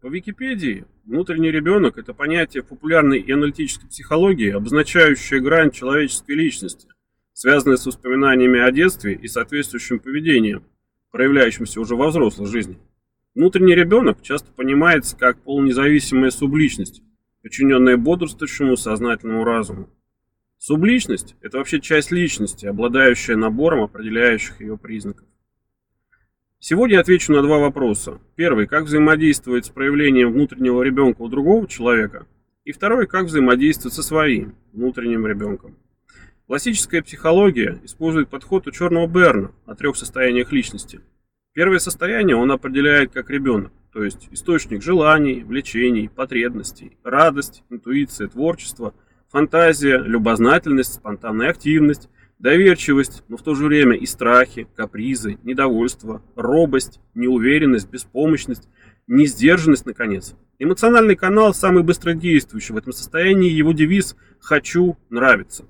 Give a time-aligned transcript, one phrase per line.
[0.00, 6.86] По Википедии внутренний ребенок– это понятие популярной и аналитической психологии, обозначающее грань человеческой личности,
[7.32, 10.62] связанное с воспоминаниями о детстве и соответствующим поведением,
[11.10, 12.78] проявляющимся уже во взрослой жизни.
[13.34, 17.02] Внутренний ребенок часто понимается как полнезависимая субличность,
[17.42, 19.90] подчиненная бодрствующему сознательному разуму.
[20.58, 25.26] Субличность– это вообще часть личности, обладающая набором определяющих ее признаков.
[26.60, 28.18] Сегодня я отвечу на два вопроса.
[28.34, 32.26] Первый– как взаимодействовать с проявлением внутреннего ребенка у другого человека.
[32.64, 35.76] И второй– как взаимодействовать со своим внутренним ребенком.
[36.48, 41.00] Классическая психология использует подход у Черного Берна о трех состояниях личности.
[41.54, 48.94] Первое состояние он определяет как ребенок, то есть источник желаний, влечений, потребностей, радость, интуиция, творчество,
[49.28, 57.00] фантазия, любознательность, спонтанная активность, Доверчивость, но в то же время и страхи, капризы, недовольство, робость,
[57.14, 58.68] неуверенность, беспомощность,
[59.08, 60.36] несдержанность, наконец.
[60.60, 62.74] Эмоциональный канал самый быстродействующий.
[62.74, 65.64] В этом состоянии его девиз «хочу нравится».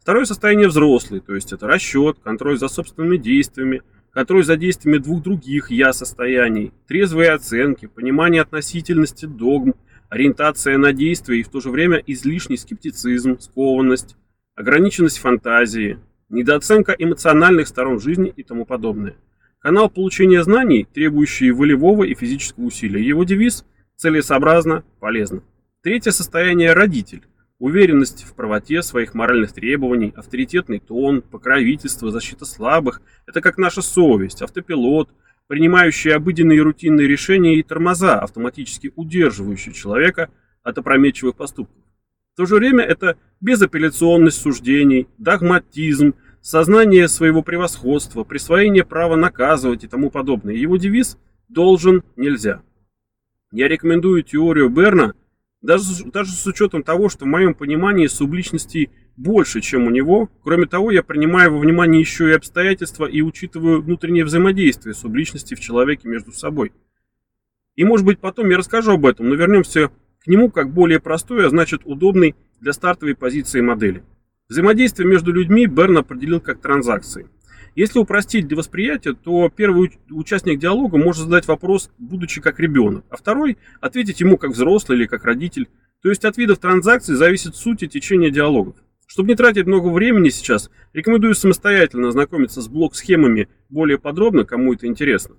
[0.00, 5.22] Второе состояние взрослый, то есть это расчет, контроль за собственными действиями, контроль за действиями двух
[5.22, 9.74] других «я» состояний, трезвые оценки, понимание относительности догм,
[10.08, 14.16] ориентация на действия и в то же время излишний скептицизм, скованность,
[14.58, 19.14] ограниченность фантазии, недооценка эмоциональных сторон жизни и тому подобное.
[19.60, 23.06] Канал получения знаний, требующий волевого и физического усилия.
[23.06, 23.64] Его девиз–
[23.96, 25.44] целесообразно, полезно.
[25.82, 27.22] Третье состояние– родитель.
[27.60, 34.42] Уверенность в правоте своих моральных требований, авторитетный тон, покровительство, защита слабых– это как наша совесть,
[34.42, 35.08] автопилот,
[35.46, 40.30] принимающий обыденные и рутинные решения и тормоза, автоматически удерживающие человека
[40.64, 41.87] от опрометчивых поступков.
[42.38, 49.88] В то же время это безапелляционность суждений, догматизм, сознание своего превосходства, присвоение права наказывать и
[49.88, 50.54] тому подобное.
[50.54, 52.62] Его девиз «должен, нельзя».
[53.50, 55.14] Я рекомендую теорию Берна,
[55.62, 60.30] даже, даже с учетом того, что в моем понимании субличностей больше, чем у него.
[60.44, 65.60] Кроме того, я принимаю во внимание еще и обстоятельства и учитываю внутреннее взаимодействие субличности в
[65.60, 66.70] человеке между собой.
[67.74, 69.90] И может быть потом я расскажу об этом, но вернемся
[70.24, 74.02] к нему как более простой, а значит удобный для стартовой позиции модели.
[74.48, 77.28] Взаимодействие между людьми Берн определил как транзакции.
[77.74, 83.16] Если упростить для восприятия, то первый участник диалога может задать вопрос, будучи как ребенок, а
[83.16, 85.68] второй ответить ему как взрослый или как родитель.
[86.02, 88.76] То есть от видов транзакций зависит суть и течение диалогов.
[89.06, 94.86] Чтобы не тратить много времени сейчас, рекомендую самостоятельно ознакомиться с блок-схемами более подробно, кому это
[94.86, 95.36] интересно.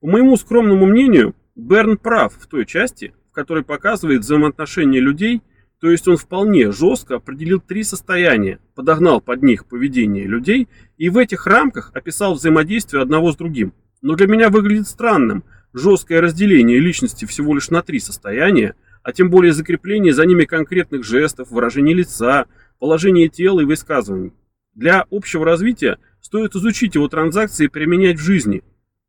[0.00, 5.42] По моему скромному мнению, Берн прав в той части, в которой показывает взаимоотношения людей–
[5.80, 11.16] то есть он вполне жестко определил три состояния, подогнал под них поведение людей и в
[11.16, 13.72] этих рамках описал взаимодействие одного с другим.
[14.02, 19.30] Но для меня выглядит странным жесткое разделение личности всего лишь на три состояния, а тем
[19.30, 22.46] более закрепление за ними конкретных жестов, выражений лица,
[22.80, 24.32] положения тела и высказываний.
[24.74, 28.64] Для общего развития стоит изучить его транзакции и применять в жизни,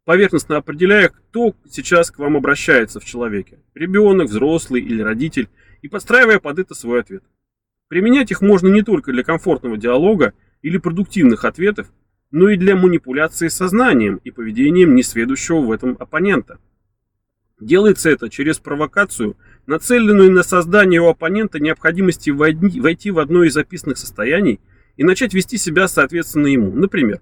[0.09, 3.59] поверхностно определяя, кто сейчас к вам обращается в человеке.
[3.75, 5.50] Ребенок, взрослый или родитель,
[5.84, 7.24] и подстраивая под это свой ответ.
[7.90, 10.34] Применять их можно не только для комфортного диалога
[10.64, 11.92] или продуктивных ответов,
[12.31, 16.58] но и для манипуляции сознанием и поведением несведущего в этом оппонента.
[17.59, 19.38] Делается это через провокацию,
[19.68, 24.59] нацеленную на создание у оппонента необходимости войти в одно из записанных состояний
[24.98, 26.72] и начать вести себя соответственно ему.
[26.74, 27.22] Например,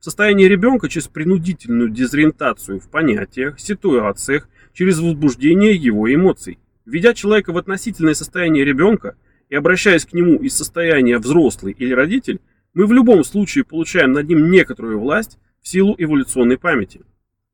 [0.00, 6.58] в состоянии ребенка через принудительную дезориентацию в понятиях, ситуациях, через возбуждение его эмоций.
[6.84, 9.16] Введя человека в относительное состояние ребенка
[9.48, 12.40] и обращаясь к нему из состояния взрослый или родитель,
[12.74, 17.00] мы в любом случае получаем над ним некоторую власть в силу эволюционной памяти.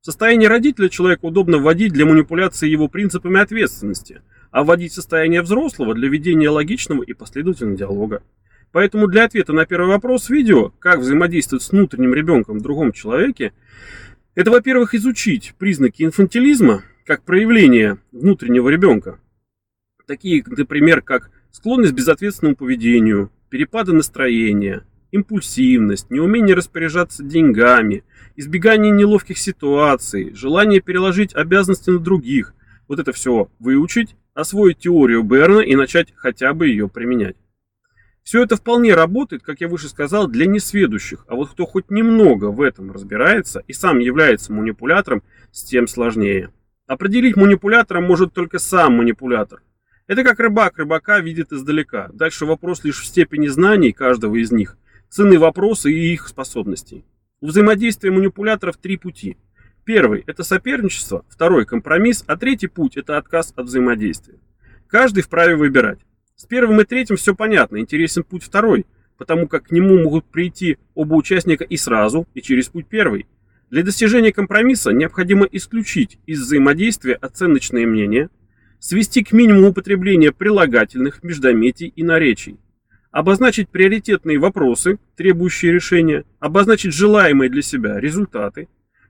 [0.01, 4.21] В состояние родителя человека удобно вводить для манипуляции его принципами ответственности,
[4.51, 8.23] а вводить в состояние взрослого для ведения логичного и последовательного диалога.
[8.73, 13.53] Поэтому для ответа на первый вопрос видео, как взаимодействовать с внутренним ребенком в другом человеке,
[14.35, 19.21] это, во-первых, изучить признаки инфантилизма, как проявление внутреннего ребенка.
[20.07, 28.05] Такие, например, как склонность к безответственному поведению, перепады настроения, импульсивность, неумение распоряжаться деньгами,
[28.37, 32.55] избегание неловких ситуаций, желание переложить обязанности на других.
[32.89, 37.37] Вот это все выучить, освоить теорию Берна и начать хотя бы ее применять.
[38.23, 42.47] Все это вполне работает, как я выше сказал, для несведущих, а вот кто хоть немного
[42.47, 46.51] в этом разбирается и сам является манипулятором, с тем сложнее.
[46.87, 49.63] Определить манипулятора может только сам манипулятор.
[50.07, 52.11] Это как рыбак рыбака видит издалека.
[52.13, 54.77] Дальше вопрос лишь в степени знаний каждого из них,
[55.09, 57.05] цены вопроса и их способностей.
[57.41, 59.37] У взаимодействия манипуляторов три пути.
[59.85, 64.39] Первый– это соперничество, второй– компромисс, а третий путь– это отказ от взаимодействия.
[64.87, 65.99] Каждый вправе выбирать.
[66.43, 68.85] С первым и третьим все понятно, интересен путь второй,
[69.17, 73.29] потому как к нему могут прийти оба участника и сразу, и через путь первый.
[73.71, 78.29] Для достижения компромисса необходимо исключить из взаимодействия оценочные мнения,
[78.81, 82.59] свести к минимуму употребление прилагательных, междометий и наречий,
[83.13, 88.67] обозначить приоритетные вопросы, требующие решения, обозначить желаемые для себя результаты,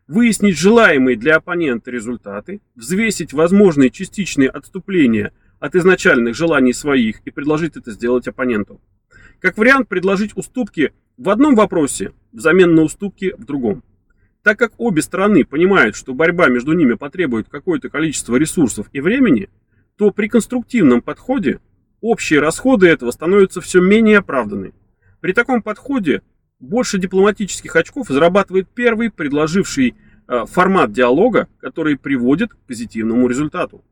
[0.06, 5.32] выяснить желаемые для оппонента результаты, взвесить возможные частичные отступления
[5.62, 8.81] от изначальных желаний своих и предложить это сделать оппоненту.
[9.38, 13.85] Как вариант, предложить уступки в одном вопросе взамен на уступки в другом.
[14.43, 19.50] Так как обе стороны понимают, что борьба между ними потребует какое-то количество ресурсов и времени,
[19.97, 21.61] то при конструктивном подходе
[22.00, 24.73] общие расходы этого становятся все менее оправданы.
[25.20, 26.23] При таком подходе
[26.58, 29.94] больше дипломатических очков зарабатывает первый, предложивший
[30.26, 33.85] э, формат диалога, который приводит к позитивному результату.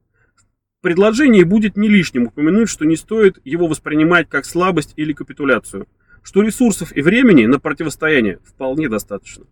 [0.80, 5.86] Предложении будет не лишним упомянуть, что не стоит его воспринимать как слабость или капитуляцию,
[6.22, 9.44] что ресурсов и времени на противостояние вполне достаточно.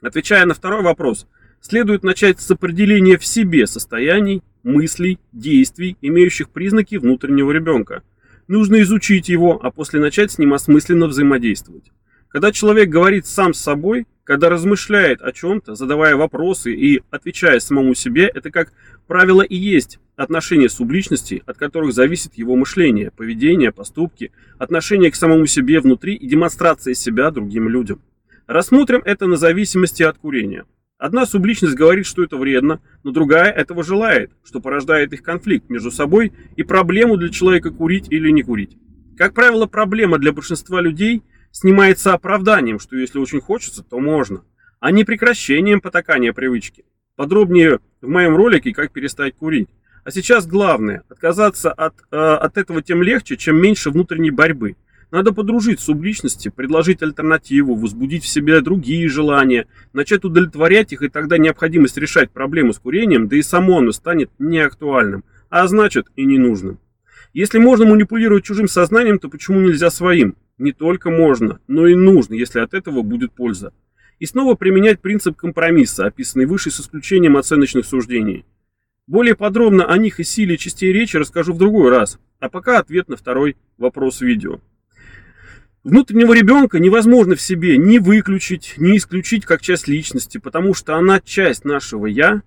[0.00, 1.26] Отвечая на второй вопрос,
[1.60, 8.02] следует начать с определения в себе состояний, мыслей, действий, имеющих признаки внутреннего ребенка.
[8.48, 11.92] Нужно изучить его, а после начать с ним осмысленно взаимодействовать.
[12.28, 17.96] Когда человек говорит сам с собой, когда размышляет о чем-то, задавая вопросы и отвечая самому
[17.96, 18.72] себе, это, как
[19.08, 25.46] правило, и есть отношения субличности, от которых зависит его мышление, поведение, поступки, отношение к самому
[25.46, 28.02] себе внутри и демонстрация себя другим людям.
[28.46, 30.64] Рассмотрим это на зависимости от курения.
[30.96, 35.90] Одна субличность говорит, что это вредно, но другая этого желает, что порождает их конфликт между
[35.90, 38.78] собой и проблему для человека курить или не курить.
[39.18, 44.42] Как правило, проблема для большинства людей– снимается оправданием, что если очень хочется, то можно,
[44.78, 46.84] а не прекращением потакания привычки.
[47.16, 49.68] Подробнее в моем ролике «Как перестать курить».
[50.04, 54.76] А сейчас главное, отказаться от, э, от этого тем легче, чем меньше внутренней борьбы.
[55.10, 61.36] Надо подружить субличности, предложить альтернативу, возбудить в себе другие желания, начать удовлетворять их, и тогда
[61.36, 66.78] необходимость решать проблему с курением, да и само оно станет неактуальным, а значит и ненужным.
[67.32, 70.36] Если можно манипулировать чужим сознанием, то почему нельзя своим?
[70.60, 73.72] Не только можно, но и нужно, если от этого будет польза.
[74.18, 78.44] И снова применять принцип компромисса, описанный выше с исключением оценочных суждений.
[79.06, 83.08] Более подробно о них и силе частей речи расскажу в другой раз, а пока ответ
[83.08, 84.60] на второй вопрос видео.
[85.82, 91.20] Внутреннего ребенка невозможно в себе ни выключить, ни исключить как часть личности, потому что она
[91.20, 92.42] часть нашего «я»,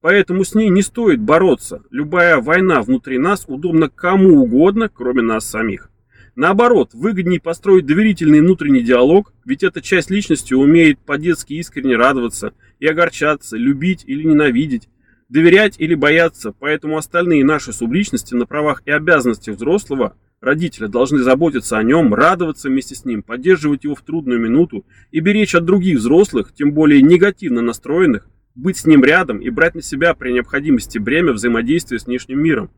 [0.00, 1.82] поэтому с ней не стоит бороться.
[1.90, 5.90] Любая война внутри нас удобна кому угодно, кроме нас самих.
[6.36, 12.86] Наоборот, выгоднее построить доверительный внутренний диалог, ведь эта часть личности умеет по-детски искренне радоваться и
[12.86, 14.90] огорчаться, любить или ненавидеть,
[15.30, 21.78] доверять или бояться, поэтому остальные наши субличности на правах и обязанностях взрослого родителя должны заботиться
[21.78, 26.00] о нем, радоваться вместе с ним, поддерживать его в трудную минуту и беречь от других
[26.00, 30.98] взрослых, тем более негативно настроенных, быть с ним рядом и брать на себя при необходимости
[30.98, 32.70] бремя взаимодействия с внешним миром.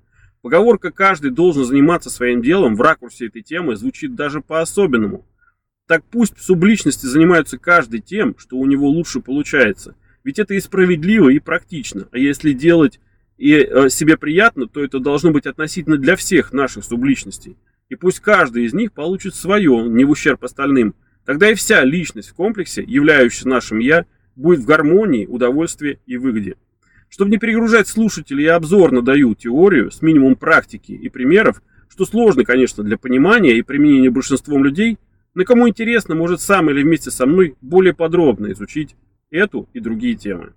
[0.43, 5.27] Поговорка «каждый должен заниматься своим делом» в ракурсе этой темы звучит даже по-особенному.
[5.87, 9.97] Так пусть субличности занимаются каждый тем, что у него лучше получается.
[10.23, 12.09] Ведь это и справедливо, и практично.
[12.13, 13.01] А если делать
[13.37, 17.57] и э, себе приятно, то это должно быть относительно для всех наших субличностей.
[17.89, 20.95] И пусть каждый из них получит свое, не в ущерб остальным.
[21.25, 26.57] Тогда и вся личность в комплексе, являющаяся нашим «я», будет в гармонии, удовольствии и выгоде.
[27.09, 32.45] Чтобы не перегружать слушателей, я обзорно даю теорию с минимум практики и примеров, что сложно,
[32.45, 34.99] конечно, для понимания и применения большинством людей,
[35.35, 38.97] но кому интересно, может сам или вместе со мной более подробно изучить
[39.31, 40.53] эту и другие темы.